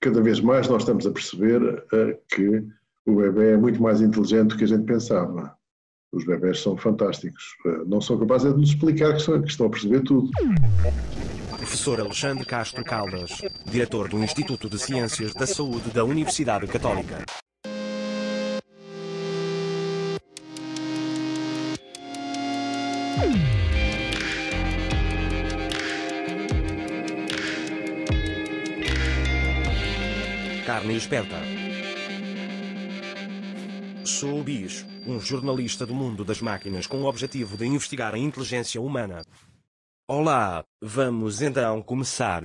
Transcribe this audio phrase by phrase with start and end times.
[0.00, 2.64] cada vez mais nós estamos a perceber uh, que
[3.06, 5.56] o bebê é muito mais inteligente do que a gente pensava.
[6.12, 7.44] Os bebés são fantásticos.
[7.64, 10.30] Uh, não são capazes de nos explicar que, são, que estão a perceber tudo.
[11.56, 17.24] Professor Alexandre Castro Caldas, diretor do Instituto de Ciências da Saúde da Universidade Católica.
[30.78, 31.34] Carne esperta.
[34.04, 38.18] Sou o Bis, um jornalista do mundo das máquinas com o objetivo de investigar a
[38.18, 39.24] inteligência humana.
[40.08, 42.44] Olá, vamos então começar.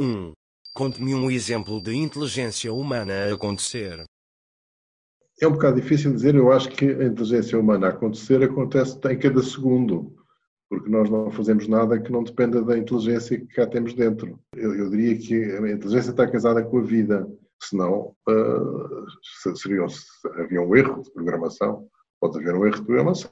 [0.00, 0.02] 1.
[0.02, 0.32] Um,
[0.74, 4.04] Conte-me um exemplo de inteligência humana a acontecer.
[5.38, 9.18] É um bocado difícil dizer, eu acho que a inteligência humana a acontecer acontece em
[9.18, 10.16] cada segundo,
[10.66, 14.40] porque nós não fazemos nada que não dependa da inteligência que cá temos dentro.
[14.56, 17.28] Eu, eu diria que a inteligência está casada com a vida
[17.60, 19.84] senão uh, seria,
[20.38, 21.88] havia um erro de programação,
[22.20, 23.30] pode haver um erro de programação,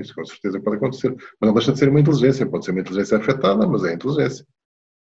[0.00, 2.80] isso com certeza pode acontecer, mas não deixa de ser uma inteligência, pode ser uma
[2.80, 4.46] inteligência afetada, mas é inteligência.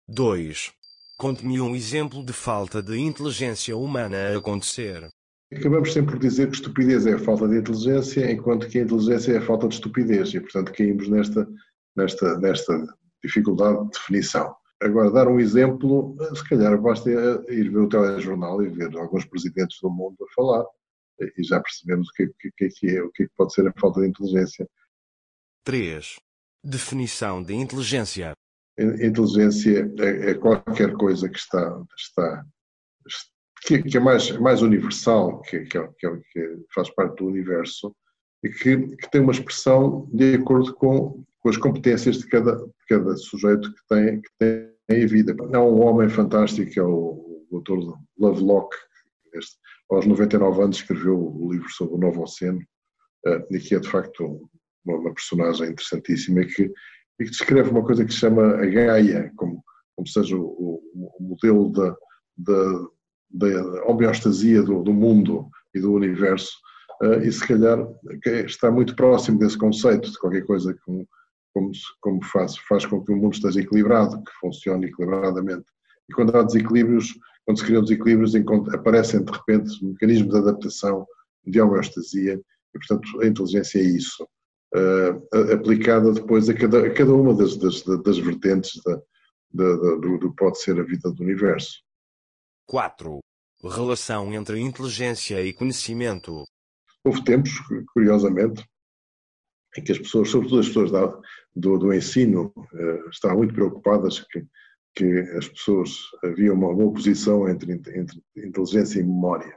[0.08, 0.72] 2.
[1.18, 5.08] Conte-me um exemplo de falta de inteligência humana a acontecer.
[5.52, 9.32] Acabamos sempre por dizer que estupidez é a falta de inteligência, enquanto que a inteligência
[9.32, 11.48] é a falta de estupidez, e portanto caímos nesta,
[11.96, 12.86] nesta, nesta
[13.22, 14.54] dificuldade de definição.
[14.80, 19.78] Agora, dar um exemplo, se calhar basta ir ver o telejornal e ver alguns presidentes
[19.80, 20.64] do mundo a falar
[21.18, 24.08] e já percebemos o que, que, que é, o que pode ser a falta de
[24.08, 24.68] inteligência.
[25.64, 26.16] 3.
[26.62, 28.32] Definição de inteligência.
[28.78, 32.44] Inteligência é, é qualquer coisa que está, está
[33.62, 37.94] que, que, é mais, mais universal, que, que, que, faz parte do universo
[38.42, 42.86] e que, que tem uma expressão de acordo com com as competências de cada, de
[42.88, 45.36] cada sujeito que tem, que tem a vida.
[45.52, 47.96] É um homem fantástico, é o, o Dr.
[48.18, 48.74] Lovelock,
[49.32, 49.56] este,
[49.88, 52.58] aos 99 anos escreveu o livro sobre o Novo Oceano,
[53.28, 54.50] uh, e que é de facto
[54.84, 58.66] uma, uma personagem interessantíssima e que, e que, descreve uma coisa que se chama a
[58.66, 59.62] Gaia, como,
[59.94, 61.96] como seja o, o modelo da,
[62.38, 62.86] da,
[63.30, 66.50] da homeostasia do, do, mundo e do universo,
[67.04, 67.86] uh, e se calhar
[68.24, 71.06] está muito próximo desse conceito de qualquer coisa como
[71.56, 71.72] como,
[72.02, 75.64] como faz, faz com que o mundo esteja equilibrado, que funcione equilibradamente.
[76.06, 78.34] E quando há desequilíbrios, quando se criam desequilíbrios,
[78.74, 81.06] aparecem de repente mecanismos de adaptação,
[81.46, 84.22] de homeostasia, e portanto a inteligência é isso,
[84.74, 89.00] uh, aplicada depois a cada, a cada uma das, das, das vertentes da,
[89.54, 91.82] da, da, do, do pode ser a vida do universo.
[92.66, 93.20] 4.
[93.64, 96.44] Relação entre inteligência e conhecimento.
[97.02, 97.52] Houve tempos,
[97.94, 98.62] curiosamente,
[99.76, 101.06] em que as pessoas, sobretudo as pessoas da,
[101.54, 104.44] do, do, ensino, uh, estavam muito preocupadas que,
[104.94, 109.54] que as pessoas havia uma, uma oposição entre, entre inteligência e memória.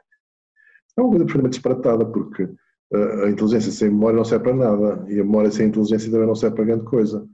[0.98, 5.06] É uma coisa perfeitamente disparatada, porque uh, a inteligência sem memória não serve para nada
[5.10, 7.28] e a memória sem inteligência também não serve para grande coisa.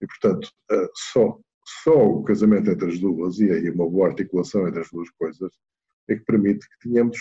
[0.00, 1.38] E, portanto, uh, só,
[1.84, 5.52] só o casamento entre as duas e uma boa articulação entre as duas coisas
[6.08, 7.18] é que permite que tenhamos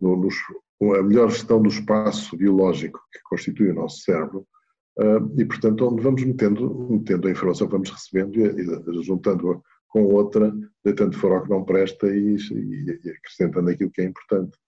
[0.00, 0.34] no, nos,
[0.78, 4.46] com a melhor gestão do espaço biológico que constitui o nosso cérebro
[4.98, 9.60] uh, e, portanto, onde vamos metendo, metendo a informação que vamos recebendo e, e juntando-a
[9.88, 10.52] com outra,
[10.84, 14.58] deitando fora o que não presta e, e, e acrescentando aquilo que é importante.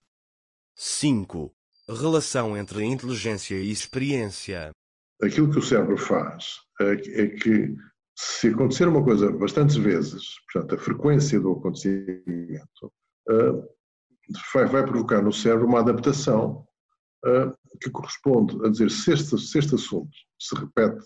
[0.76, 1.52] 5.
[1.88, 4.70] Relação entre inteligência e experiência.
[5.20, 7.74] Aquilo que o cérebro faz é, é que,
[8.16, 12.92] se acontecer uma coisa bastantes vezes, portanto, a frequência do acontecimento,
[13.28, 13.75] uh,
[14.54, 16.66] vai, vai provocar no cérebro uma adaptação
[17.24, 20.10] uh, que corresponde a dizer se este, se este assunto
[20.40, 21.04] se repete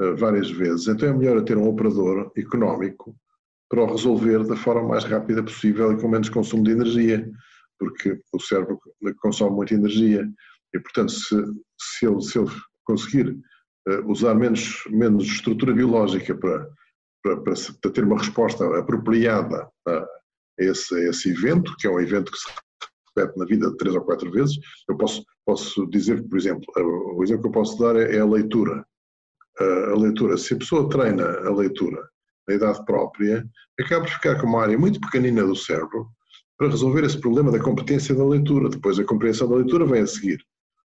[0.00, 3.14] uh, várias vezes, então é melhor ter um operador económico
[3.68, 7.30] para o resolver da forma mais rápida possível e com menos consumo de energia,
[7.78, 8.80] porque o cérebro
[9.20, 10.28] consome muita energia
[10.74, 11.36] e, portanto, se,
[11.80, 12.50] se, ele, se ele
[12.84, 13.30] conseguir
[13.88, 16.68] uh, usar menos, menos estrutura biológica para,
[17.22, 20.06] para, para, para ter uma resposta apropriada a,
[20.60, 22.48] esse, esse evento, que é um evento que se
[23.16, 24.56] repete na vida três ou quatro vezes.
[24.88, 28.26] Eu posso, posso dizer, por exemplo, o exemplo que eu posso dar é, é a
[28.26, 28.84] leitura.
[29.58, 32.08] A leitura, se a pessoa treina a leitura
[32.48, 33.44] na idade própria,
[33.78, 36.08] acaba por ficar com uma área muito pequenina do cérebro
[36.56, 38.68] para resolver esse problema da competência da leitura.
[38.68, 40.42] Depois a compreensão da leitura vem a seguir.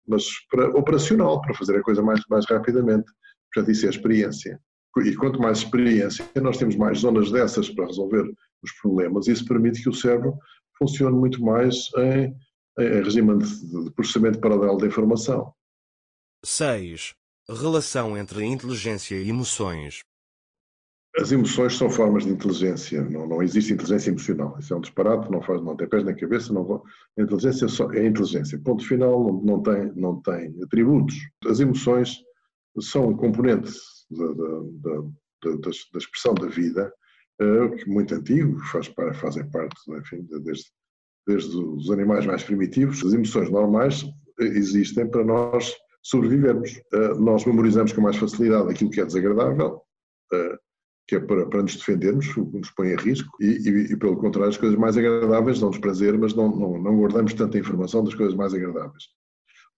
[0.08, 3.06] Mas para, operacional, para fazer a coisa mais, mais rapidamente.
[3.54, 4.60] Portanto, isso é experiência.
[5.04, 8.32] E quanto mais experiência, nós temos mais zonas dessas para resolver
[8.66, 9.28] os problemas.
[9.28, 10.38] Isso permite que o cérebro
[10.78, 12.36] funcione muito mais em,
[12.80, 15.54] em regime de processamento paralelo da informação.
[16.44, 17.14] 6.
[17.50, 20.02] Relação entre inteligência e emoções.
[21.18, 24.58] As emoções são formas de inteligência, não, não existe inteligência emocional.
[24.60, 26.52] Isso é um disparate, não, faz, não tem pés na cabeça.
[26.52, 26.84] Não,
[27.18, 28.60] a inteligência só, é inteligência.
[28.60, 31.16] Ponto final, não, não, tem, não tem atributos.
[31.48, 32.18] As emoções
[32.82, 33.72] são um componente
[34.12, 36.92] da, da, da, da, da expressão da vida,
[37.42, 40.66] uh, muito antigo, faz, fazem parte, enfim, desde,
[41.28, 43.04] desde os animais mais primitivos.
[43.04, 44.06] As emoções normais
[44.40, 45.74] existem para nós
[46.04, 46.80] sobrevivermos.
[46.94, 49.82] Uh, nós memorizamos com mais facilidade aquilo que é desagradável,
[50.34, 50.58] uh,
[51.08, 53.98] que é para, para nos defendermos, o que nos põe em risco, e, e, e,
[53.98, 58.04] pelo contrário, as coisas mais agradáveis dão-nos prazer, mas não, não, não guardamos tanta informação
[58.04, 59.04] das coisas mais agradáveis.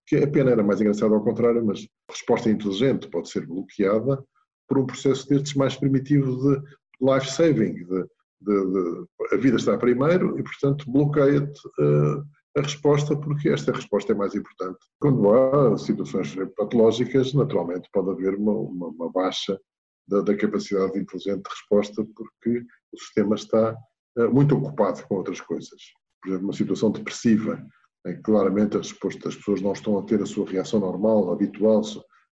[0.06, 4.24] Que a pena era mais engraçada ao contrário, mas a resposta inteligente pode ser bloqueada
[4.66, 6.62] por um processo destes mais primitivo de
[7.00, 8.04] life saving, de,
[8.40, 12.24] de, de a vida está primeiro e, portanto, bloqueia-te uh,
[12.56, 14.78] a resposta porque esta resposta é mais importante.
[15.00, 19.58] Quando há situações patológicas, naturalmente pode haver uma, uma, uma baixa
[20.06, 23.76] da, da, capacidade inteligente de resposta, porque o sistema está
[24.18, 25.80] uh, muito ocupado com outras coisas.
[26.22, 27.64] Por exemplo, uma situação depressiva,
[28.06, 31.30] em que claramente a resposta das pessoas não estão a ter a sua reação normal,
[31.30, 31.82] habitual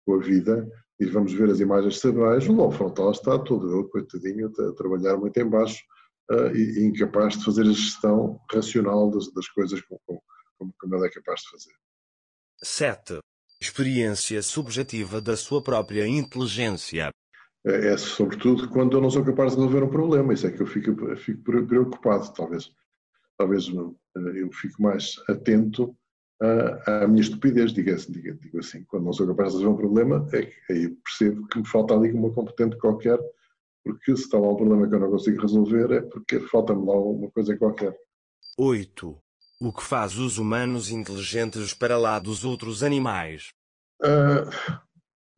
[0.05, 0.69] com a vida,
[1.01, 5.17] e vamos ver as imagens cerebrais, o lobo frontal está todo ele, coitadinho, a trabalhar
[5.17, 5.83] muito em baixo
[6.31, 10.23] uh, e, e, incapaz de fazer a gestão racional das, das coisas como,
[10.57, 11.75] como, como ele é capaz de fazer.
[12.63, 13.19] 7.
[13.61, 17.13] Experiência subjetiva da sua própria inteligência
[17.65, 20.33] é, é, sobretudo quando eu não sou capaz de resolver um problema.
[20.33, 22.33] Isso é que eu fico, fico preocupado.
[22.35, 22.71] Talvez,
[23.39, 25.97] talvez eh, eu fico mais atento
[26.43, 28.85] à, à minha estupidez, digo assim, digo, digo assim.
[28.85, 31.95] Quando não sou capaz de resolver um problema, é que aí percebo que me falta
[31.95, 33.19] ali uma competente qualquer,
[33.85, 36.99] porque se está lá um problema que eu não consigo resolver, é porque falta-me lá
[36.99, 37.97] uma coisa qualquer.
[38.59, 39.17] 8.
[39.61, 43.53] O que faz os humanos inteligentes para lá dos outros animais?
[44.03, 44.51] Uh,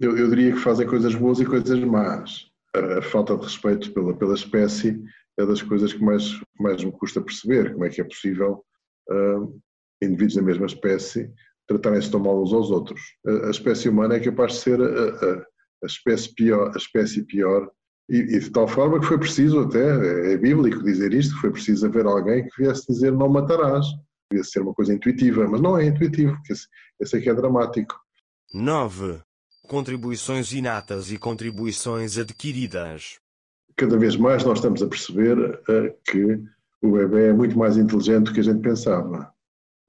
[0.00, 2.50] eu, eu, diria que fazem coisas boas e coisas más.
[2.74, 5.02] A, falta de respeito pela, pela espécie
[5.38, 7.72] é das coisas que mais, mais me custa perceber.
[7.72, 8.64] Como é que é possível
[9.10, 9.60] uh,
[10.02, 11.30] indivíduos da mesma espécie
[11.66, 13.00] tratarem-se tão mal uns aos outros?
[13.26, 15.44] A, a, espécie humana é capaz de ser a,
[15.82, 17.70] a, espécie pior, a espécie pior
[18.08, 21.86] e, e, de tal forma que foi preciso até, é bíblico dizer isto, foi preciso
[21.86, 23.86] haver alguém que viesse dizer não matarás.
[24.30, 26.66] Devia ser uma coisa intuitiva, mas não é intuitivo, porque esse,
[27.00, 27.94] esse é que é dramático.
[28.52, 29.20] 9.
[29.68, 33.18] Contribuições inatas e contribuições adquiridas.
[33.76, 36.40] Cada vez mais nós estamos a perceber uh, que
[36.82, 39.33] o bebê é muito mais inteligente do que a gente pensava.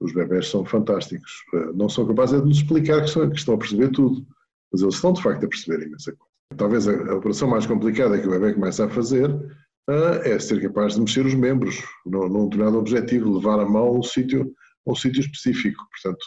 [0.00, 1.32] Os bebés são fantásticos.
[1.52, 4.26] Uh, não são capazes de nos explicar que, são, que, estão a perceber tudo,
[4.72, 6.32] mas eles estão de facto a perceber imensa coisa.
[6.56, 10.94] Talvez a, operação mais complicada que o bebê começa a fazer uh, é ser capaz
[10.94, 14.52] de mexer os membros num, determinado objetivo, levar a mão a um sítio,
[14.86, 15.82] a um sítio específico.
[15.90, 16.24] Portanto,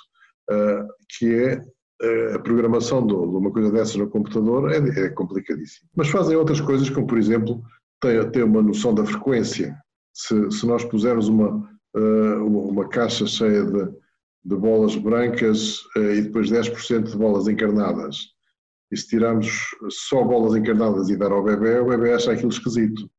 [1.15, 1.63] que é
[2.33, 5.87] a programação de uma coisa dessas no computador é, é complicadíssimo.
[5.95, 7.61] Mas fazem outras coisas, como por exemplo,
[7.99, 9.77] ter, uma noção da frequência.
[10.13, 13.89] Se, se nós pusermos uma, eh, uma caixa cheia de,
[14.43, 18.17] de bolas brancas eh, e depois 10% de bolas encarnadas,
[18.91, 23.09] e se tirarmos só bolas encarnadas e dar ao bebê, o bebê acha aquilo esquisito.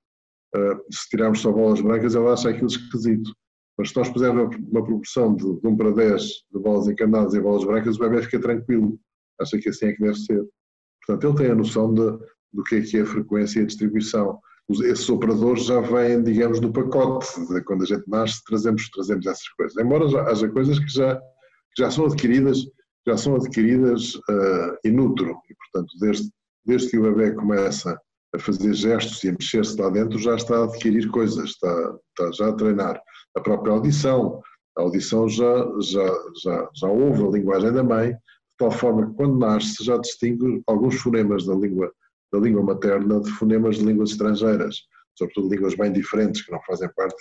[0.55, 3.33] Eh, se tirarmos só bolas brancas, ele acha aquilo esquisito.
[3.79, 7.41] Mas se nós pusermos uma proporção de, de 1 para 10 de bolas encarnadas e
[7.41, 8.99] bolas brancas, o bebê fica tranquilo.
[9.41, 10.45] Acha que assim é que deve ser.
[11.07, 12.19] Portanto, ele tem a noção de,
[12.53, 14.41] do que é que é a frequência e a distribuição.
[14.71, 17.27] Esses operadores já vêm, digamos, no pacote.
[17.67, 19.77] Quando a gente nasce, trazemos, trazemos essas coisas.
[19.77, 22.59] Embora já, haja coisas que já, que já são adquiridas,
[23.07, 25.37] já são adquiridas uh, in utero.
[25.51, 26.31] E, portanto, desde,
[26.65, 27.99] desde que o bebê começa
[28.35, 32.33] a fazer gestos e a mexer-se lá dentro, já está a adquirir coisas, está, está
[32.33, 33.01] já a treinar
[33.37, 34.41] a própria audição.
[34.79, 36.07] A audição já, já,
[36.43, 38.17] já, já ouve a linguagem da mãe, de
[38.57, 41.91] tal forma que quando nasce já distingue alguns fonemas da língua,
[42.33, 44.77] da língua materna de fonemas de línguas estrangeiras,
[45.17, 47.17] sobretudo línguas bem diferentes que não fazem parte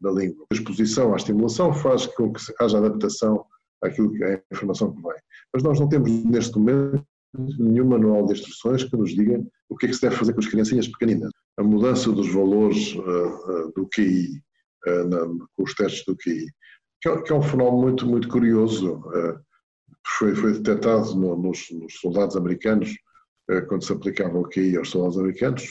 [0.00, 0.46] da, língua.
[0.50, 3.44] A exposição à estimulação faz com que haja adaptação
[3.82, 5.16] àquilo que é a informação que vem.
[5.52, 9.86] Mas nós não temos neste momento nenhum manual de instruções que nos diga o que
[9.86, 11.30] é que se deve fazer com as criancinhas pequeninas.
[11.58, 14.42] A mudança dos valores uh, uh, do QI
[14.86, 16.46] eh, na, com os testes do QI,
[17.02, 19.02] que é, que é um fenómeno muito, muito curioso.
[20.18, 22.94] Foi, foi detectado no, nos, nos, soldados americanos,
[23.68, 25.64] quando se aplicava o QI aos soldados americanos,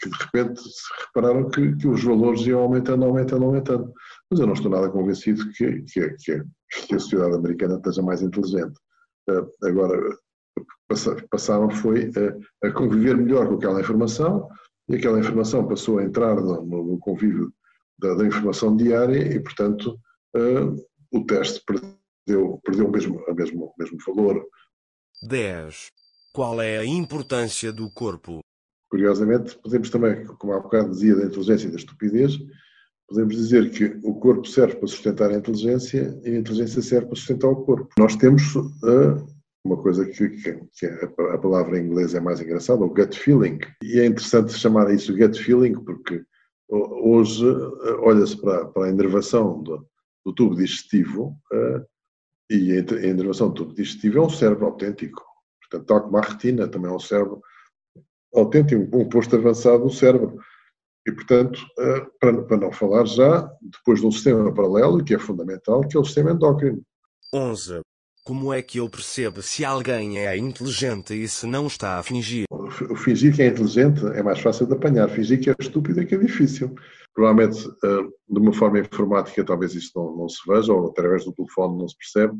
[0.00, 3.92] que de repente se repararam que, que, os valores iam aumentando, aumentando, aumentando.
[4.30, 8.78] Mas eu não estou nada convencido que, que, que, a sociedade americana esteja mais inteligente.
[9.62, 10.16] Agora,
[11.30, 12.10] passaram foi
[12.62, 14.48] a, a conviver melhor com aquela informação,
[14.88, 17.52] e aquela informação passou a entrar no, no convívio
[17.98, 19.98] da, da, informação diária e, portanto,
[21.12, 24.46] o teste perdeu, perdeu o mesmo, a mesmo, o mesmo valor.
[25.22, 25.90] 10.
[26.38, 28.38] Qual é a importância do corpo?
[28.88, 32.38] Curiosamente, podemos também, como há bocado dizia da inteligência e da estupidez,
[33.08, 37.16] podemos dizer que o corpo serve para sustentar a inteligência e a inteligência serve para
[37.16, 37.88] sustentar o corpo.
[37.98, 39.26] Nós temos uh,
[39.64, 43.58] uma coisa que, que, que, a palavra em inglês é mais engraçada, o gut feeling.
[43.82, 46.22] E é interessante chamar isso gut feeling porque
[46.70, 49.84] hoje uh, olha-se para, para, a inervação do,
[50.24, 51.84] do tubo digestivo uh,
[52.48, 55.27] e a inervação do tubo digestivo é um cérebro autêntico.
[55.70, 57.40] Portanto, tal como a retina também é um cérebro
[58.34, 60.38] autêntico, um posto avançado do cérebro.
[61.06, 65.80] E, portanto, eh, para, não falar já depois de um sistema paralelo, que é fundamental,
[65.80, 66.82] que é o sistema endócrino.
[67.32, 67.80] 11.
[68.24, 72.44] Como é que eu percebo se alguém é inteligente e se não está a fingir?
[72.50, 75.08] O fingir que é inteligente é mais fácil de apanhar.
[75.08, 76.74] Fingir que é estúpido é que é difícil.
[77.14, 81.32] Provavelmente, eh, de uma forma informática, talvez isso não, não se veja, ou através do
[81.32, 82.38] telefone não se percebe,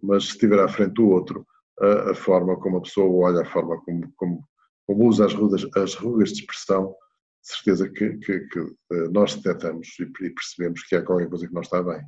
[0.00, 1.44] mas se estiver à frente do outro,
[1.80, 4.44] a, a forma como a pessoa olha, a forma como, como,
[4.86, 6.94] como usa as rugas, as rugas de expressão,
[7.42, 8.58] de certeza que, que, que
[8.92, 12.02] eh, nós detectamos e percebemos que há qualquer coisa que não está bem.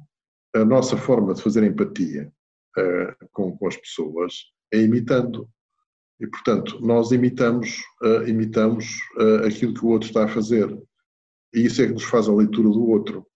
[0.56, 2.32] A nossa forma de fazer empatia
[2.76, 4.34] uh, com, com, as pessoas
[4.72, 5.48] é imitando.
[6.20, 10.68] E, portanto, nós imitamos, uh, imitamos uh, aquilo que o outro está a fazer.
[11.54, 13.26] E isso é que nos faz a leitura do outro.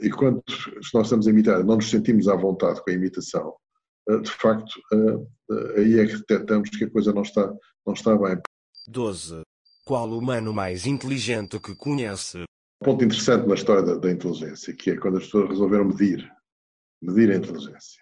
[0.00, 0.42] e quando
[0.94, 3.54] nós estamos a imitar, não nos sentimos à vontade com a imitação,
[4.08, 4.80] de facto,
[5.76, 7.52] aí é que detectamos que a coisa não está,
[7.86, 8.40] não está bem.
[8.88, 9.42] 12.
[9.84, 12.44] Qual o humano mais inteligente que conhece?
[12.82, 16.30] Um ponto interessante na história da, da, inteligência, que é quando as pessoas resolveram medir,
[17.02, 18.00] medir a inteligência.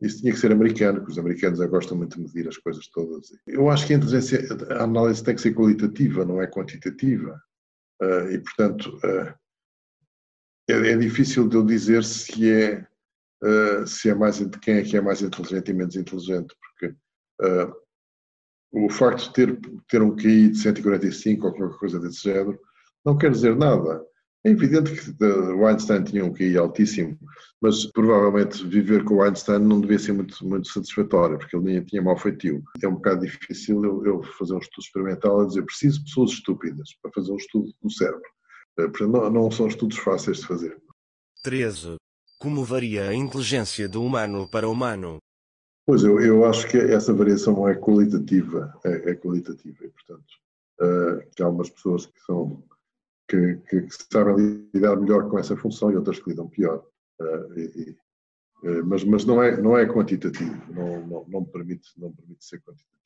[0.00, 3.28] Isso tinha que ser americano, porque os americanos gostam muito de medir as coisas todas.
[3.46, 7.40] Eu acho que a inteligência, a análise tem que ser qualitativa, não é quantitativa.
[8.02, 9.34] Uh, e, portanto, uh,
[10.68, 12.86] é, é, difícil de eu dizer se é,
[13.42, 16.94] uh, se é mais, quem é que é mais inteligente e menos inteligente, porque
[18.72, 22.58] o facto de ter, ter um QI de 145 ou qualquer coisa desse género
[23.04, 24.04] não quer dizer nada.
[24.44, 27.18] É evidente que o Einstein tinha um QI altíssimo,
[27.60, 32.00] mas provavelmente viver com o Einstein não devia ser muito, muito satisfatório, porque ele tinha
[32.00, 32.62] mau feitio.
[32.82, 36.30] É um bocado difícil eu, eu fazer um estudo experimental e dizer preciso de pessoas
[36.30, 38.22] estúpidas para fazer um estudo do cérebro.
[39.00, 40.80] Não, não são estudos fáceis de fazer.
[41.42, 41.96] 13.
[42.40, 45.18] Como varia a inteligência do humano para o humano?
[45.86, 50.26] Pois, eu, eu acho que essa variação é qualitativa, é, é qualitativa, e portanto,
[50.80, 52.64] uh, que há umas pessoas que são,
[53.28, 56.82] que, que, que, sabem lidar melhor com essa função e outras que lidam pior.
[57.20, 57.96] Uh, e,
[58.62, 62.42] uh, mas, mas não é, não é quantitativo, não, não, não, me permite, não permite
[62.42, 62.96] ser quantitativo.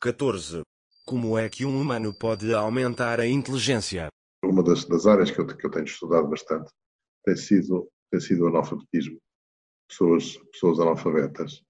[0.00, 0.62] 14.
[1.04, 4.08] Como é que um humano pode aumentar a inteligência?
[4.42, 6.72] Uma das, das áreas que eu, que eu tenho estudado bastante
[7.24, 9.18] tem sido, tem sido o analfabetismo
[9.90, 11.62] pessoas, pessoas analfabetas,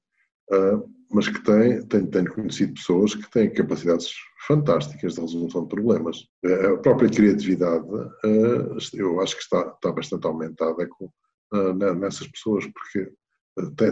[0.52, 4.12] uh, mas que têm, tenho, tenho conhecido pessoas que têm capacidades
[4.46, 6.18] fantásticas de resolução de problemas.
[6.44, 11.06] A própria criatividade, uh, eu acho que está, está bastante aumentada com,
[11.54, 13.12] uh, nessas pessoas, porque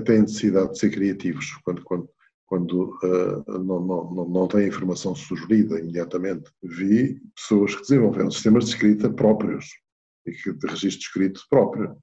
[0.04, 2.08] têm necessidade de ser criativos quando, quando,
[2.46, 6.50] quando uh, não, não, não têm informação sugerida imediatamente.
[6.62, 9.66] Vi pessoas que desenvolveram sistemas de escrita próprios
[10.28, 11.96] e que, de registro escrito próprio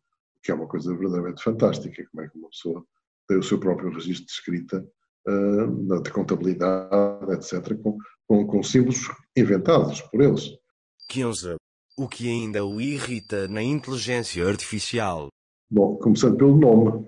[0.45, 2.85] que é uma coisa verdadeiramente fantástica, como é que uma pessoa
[3.27, 4.87] tem o seu próprio registro de escrita,
[5.27, 10.55] uh, de contabilidade, etc., com, com, com símbolos inventados por eles.
[11.09, 11.55] 15.
[11.97, 15.29] O que ainda o irrita na inteligência artificial?
[15.71, 17.07] Bom, começando pelo nome,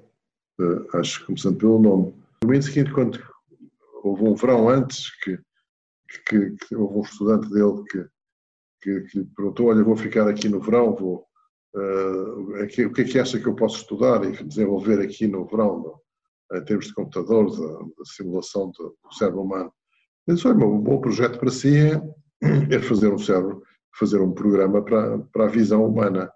[0.60, 2.16] uh, acho que começando pelo nome.
[2.42, 3.22] No momento seguinte, quando
[4.04, 5.38] houve um verão antes, que,
[6.28, 8.04] que, que houve um estudante dele que,
[8.82, 11.26] que, que perguntou, olha, vou ficar aqui no verão, vou,
[11.76, 15.46] uh, aqui, o que é que acha que eu posso estudar e desenvolver aqui no
[15.46, 19.72] verão, no, em termos de computador, da simulação do, do cérebro humano.
[20.28, 21.96] Eu disse, olha, um bom projeto para si é,
[22.76, 23.64] é fazer um cérebro,
[23.98, 26.32] fazer um programa para, para a visão humana.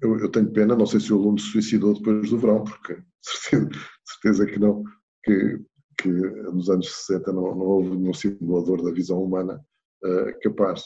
[0.00, 3.00] Eu, eu, tenho pena, não sei se o aluno se suicidou depois do verão, porque
[3.22, 3.70] certeza,
[4.04, 4.82] certeza que não,
[5.24, 5.60] que,
[6.00, 9.64] que nos anos 60 não, não houve nenhum simulador da visão humana
[10.04, 10.82] uh, capaz.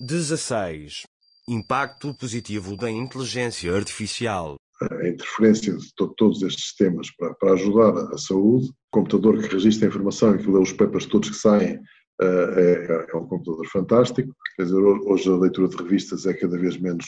[0.00, 1.02] 16.
[1.48, 4.56] Impacto positivo da inteligência artificial.
[4.80, 8.68] A interferência de todos estes sistemas para, para, ajudar a saúde.
[8.68, 12.58] O computador que registra a informação e que lê os papers todos que saem uh,
[12.58, 14.34] é, é, um computador fantástico.
[14.56, 17.06] Quer dizer, hoje a leitura de revistas é cada vez menos,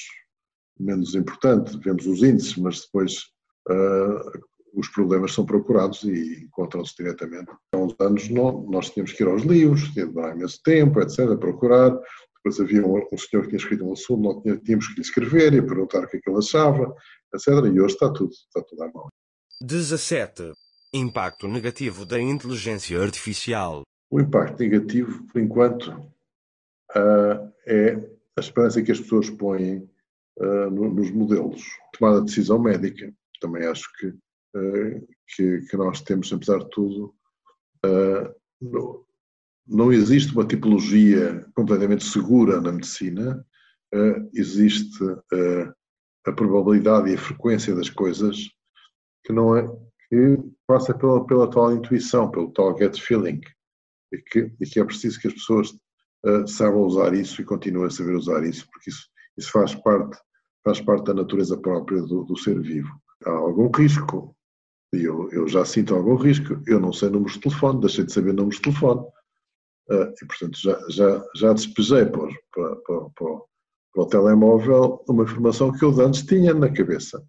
[0.79, 1.79] menos importante.
[1.79, 3.19] Vemos os índices, mas depois
[3.69, 4.41] uh,
[4.75, 7.51] os problemas são procurados e encontram-se diretamente.
[7.73, 11.01] Há uns anos não, nós tínhamos que ir aos livros, tinha de demorar imenso tempo,
[11.01, 11.97] etc., procurar
[12.45, 15.01] depois havia um, um, senhor que tinha escrito um assunto, não tinha, tínhamos que lhe
[15.01, 16.95] escrever e perguntar o que é que ele achava,
[17.35, 17.49] etc.
[17.49, 19.09] E hoje está tudo, está tudo à mão.
[19.63, 20.53] 17.
[20.93, 23.83] Impacto negativo da inteligência artificial.
[24.11, 27.95] O impacto negativo, por enquanto, uh, é
[28.37, 29.89] a esperança que as pessoas põem
[30.39, 31.63] uh, no, nos modelos.
[31.99, 33.11] Tomada de decisão médica.
[33.41, 37.15] Também acho que, uh, que, que, nós temos, apesar de tudo,
[38.61, 39.05] no,
[39.67, 43.45] não existe uma tipologia completamente segura na medicina,
[44.35, 44.99] existe
[46.27, 48.37] a probabilidade e a frequência das coisas
[49.25, 49.67] que não é
[50.09, 53.41] que passa pela, pela tal intuição, pelo tal get feeling,
[54.13, 55.71] e que, e que é preciso que as pessoas
[56.25, 60.19] uh, saibam usar isso e continuem a saber usar isso, porque isso, isso faz, parte,
[60.63, 62.91] faz parte da natureza própria do, do ser vivo.
[63.27, 64.37] Há algum risco,
[64.95, 68.13] e eu, eu já sinto algum risco, eu não sei números de telefone, deixei de
[68.13, 69.05] saber números de telefone,
[69.91, 75.85] e portanto já, já, já despejei para, para, para, para, o telemóvel uma informação que
[75.85, 77.25] eu antes tinha na cabeça.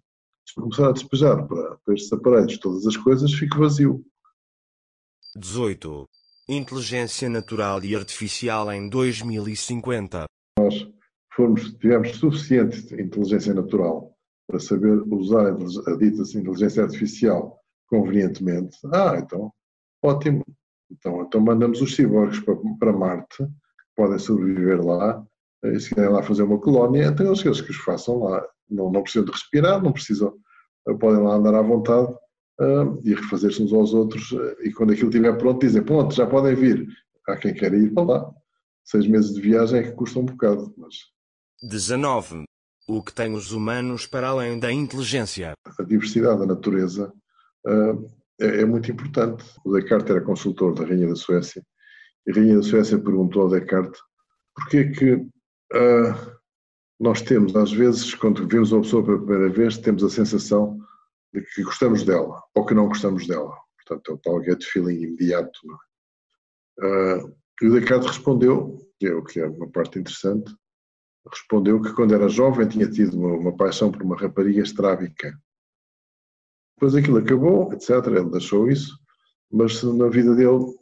[0.48, 4.04] Se começar a despejar para, para estes aparelhos todas as coisas, fico vazio.
[5.36, 6.08] 18.
[6.48, 10.24] Inteligência Natural e Artificial em 2050.
[10.58, 10.88] Nós
[11.34, 14.16] formos, tivermos suficiente inteligência natural
[14.48, 19.52] para saber usar a dita inteligência artificial convenientemente, ah, então,
[20.02, 20.44] ótimo.
[20.90, 25.24] Então, então mandamos os ciborgues para, para Marte, que podem sobreviver lá,
[25.64, 28.46] e se querem lá fazer uma colónia, então eles, eles que os façam lá.
[28.68, 30.34] Não, não precisam de respirar, não precisam,
[31.00, 32.12] podem lá andar à vontade
[32.60, 36.26] uh, e refazer-se uns aos outros uh, e quando aquilo estiver pronto dizem, pronto, já
[36.26, 36.86] podem vir.
[37.28, 38.34] Há quem queira ir para lá.
[38.84, 40.72] Seis meses de viagem é que custa um bocado.
[40.76, 40.94] Mas...
[41.62, 42.44] 19.
[42.88, 45.54] O que tem os humanos para além da inteligência?
[45.78, 47.12] A diversidade da natureza
[47.66, 48.08] uh,
[48.40, 49.44] é, é, muito importante.
[49.64, 51.62] O Descartes era consultor da Rainha da Suécia
[52.26, 54.00] e a Rainha da Suécia perguntou ao Descartes
[54.56, 56.36] porquê que uh,
[56.98, 60.78] nós temos, às vezes, quando vemos uma pessoa pela primeira vez, temos a sensação
[61.32, 63.54] de que gostamos dela ou que não gostamos dela.
[63.76, 65.58] Portanto, é o tal get feeling imediato.
[66.78, 70.54] Uh, e o Descartes respondeu, que é que é uma parte interessante,
[71.30, 75.38] respondeu que quando era jovem tinha tido uma, uma paixão por uma rapariga estrábica.
[76.76, 77.90] Depois aquilo acabou, etc.
[78.06, 78.98] Ele deixou isso,
[79.50, 80.74] mas na vida dele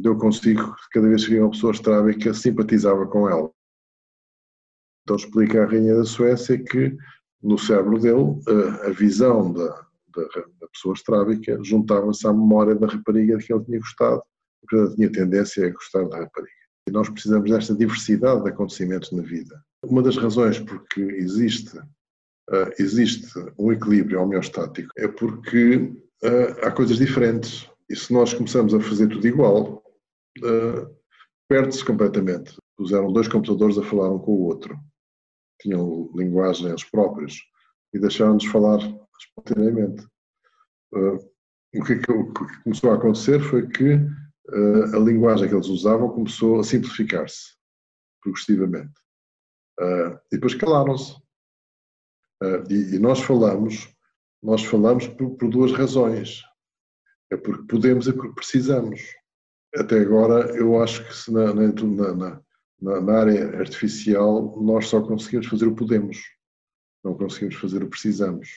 [0.00, 3.50] deu consigo que cada vez que via uma pessoa estrábica simpatizava com ela.
[5.02, 6.96] Então explica a Rainha da Suécia que
[7.42, 8.40] no cérebro dele
[8.86, 9.68] a visão da,
[10.14, 10.22] da,
[10.60, 14.22] da pessoa estrábica juntava-se à memória da rapariga de que ele tinha gostado,
[14.60, 16.52] porque ele tinha tendência a gostar da rapariga.
[16.88, 19.62] E nós precisamos desta diversidade de acontecimentos na vida.
[19.84, 21.78] Uma das razões porque existe,
[22.78, 23.26] existe
[23.58, 25.76] um equilíbrio homeostático é porque
[26.22, 27.68] uh, há coisas diferentes.
[27.88, 29.82] E se nós começamos a fazer tudo igual,
[30.42, 30.96] uh,
[31.48, 32.56] perde-se completamente.
[32.76, 34.78] Puseram dois computadores a falar um com o outro
[35.60, 37.38] tinham linguagem eles próprios
[37.94, 38.80] e deixaram-nos falar
[39.20, 40.04] espontaneamente.
[40.92, 41.16] Uh,
[41.76, 42.00] o, que,
[42.62, 43.98] começou a acontecer foi que
[44.94, 47.56] a linguagem que eles usavam começou a simplificar-se
[48.22, 48.92] progressivamente.
[49.80, 51.16] E depois calaram-se.
[52.70, 53.88] E, e, nós falamos,
[54.42, 56.42] nós falamos por, por duas razões.
[57.30, 59.00] É porque podemos e porque precisamos.
[59.74, 62.40] Até agora, eu acho que se na, na, na,
[62.80, 66.18] na, na, área artificial, nós só conseguimos fazer o podemos,
[67.02, 68.48] não conseguimos fazer o precisamos.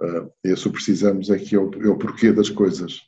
[0.00, 3.00] Uh, esse o precisamos é que é o, é o, porquê das coisas.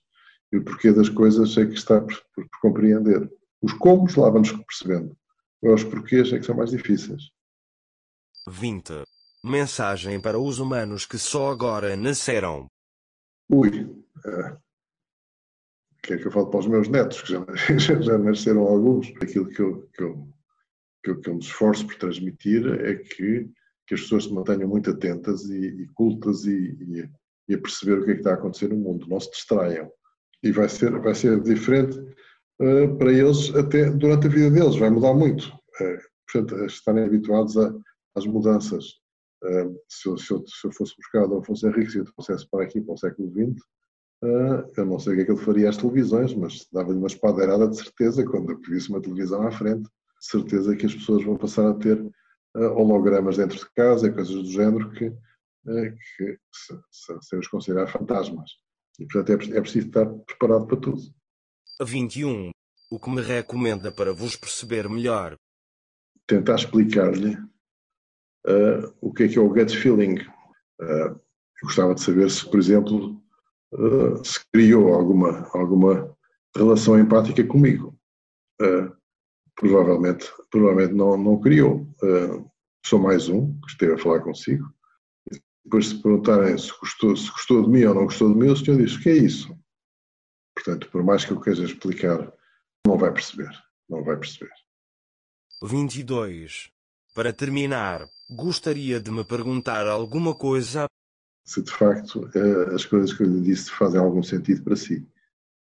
[0.53, 3.31] E o porquê das coisas é que está por, por, por compreender.
[3.63, 5.17] Os comos lá vamos percebendo.
[5.63, 7.31] Agora, os porquês é que são mais difíceis.
[8.49, 9.05] 20.
[9.47, 12.67] Mensagem para os humanos que só agora nasceram.
[13.49, 14.59] Ui, uh,
[16.07, 17.33] que é que eu falo para os meus netos, que
[17.79, 19.13] já, já nasceram alguns.
[19.21, 20.29] Aquilo que eu, que, eu,
[21.03, 23.49] que, eu, que eu me esforço por transmitir é que,
[23.87, 27.11] que as pessoas se mantenham muito atentas e, e cultas e, e,
[27.49, 29.91] e, a perceber o que é que está a acontecer no mundo, não se distraiam.
[30.43, 34.91] E vai ser, vai ser diferente uh, para eles até durante a vida deles, vai
[34.91, 35.49] mudar muito.
[35.81, 35.99] Uh,
[36.33, 37.73] portanto, estarem habituados a,
[38.15, 38.85] às mudanças.
[39.43, 42.49] Uh, se, eu, se, eu, se, eu, fosse buscar Dom Afonso Henrique, se eu trouxesse
[42.49, 43.63] para aqui, para o século XX,
[44.25, 47.07] Uh, eu não sei o que é que ele faria às televisões, mas dava-lhe uma
[47.07, 51.37] espadeirada de certeza quando eu visse uma televisão à frente, certeza que as pessoas vão
[51.37, 56.81] passar a ter uh, hologramas dentro de casa e coisas do género que, que se,
[56.91, 58.53] se, se os considerar fantasmas.
[58.99, 61.03] E, portanto, é, é preciso estar preparado para tudo.
[61.83, 62.51] 21.
[62.91, 65.37] O que me recomenda para vos perceber melhor?
[66.27, 67.37] Tentar explicar-lhe
[69.01, 70.19] o que é que é o gut feeling.
[70.81, 71.21] eu
[71.63, 73.21] gostava de saber se, por exemplo,
[73.73, 76.17] uh, se criou alguma, alguma
[76.57, 77.99] relação empática comigo.
[78.61, 78.95] Uh,
[79.55, 81.89] provavelmente, provavelmente não, não criou.
[82.03, 82.51] Uh,
[82.85, 84.65] sou mais um que esteve a falar consigo.
[85.65, 88.57] Depois, se perguntarem se gostou, se gostou de mim ou não gostou de mim, o
[88.57, 89.57] senhor diz: o que é isso?
[90.55, 92.33] Portanto, por mais que eu queira explicar
[92.87, 93.51] não vai perceber.
[93.89, 94.53] Não vai perceber.
[95.63, 96.71] 22.
[97.17, 100.87] Para terminar, gostaria de me perguntar alguma coisa.
[101.47, 105.09] Se de facto eh, as coisas que eu lhe disse fazem algum sentido para si.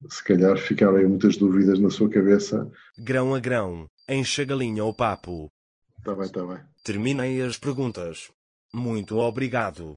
[0.10, 2.68] Se calhar ficaram aí muitas dúvidas na sua cabeça.
[2.98, 5.52] Grão a grão, enche a galinha o papo.
[6.00, 6.64] Está bem, está bem.
[6.84, 8.32] Terminei as perguntas.
[8.74, 9.94] Muito obrigado.